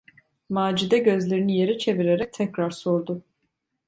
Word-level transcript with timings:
Macide 0.49 0.97
gözlerini 0.99 1.57
yere 1.57 1.77
çevirerek 1.77 2.33
tekrar 2.33 2.69
sordu: 2.71 3.23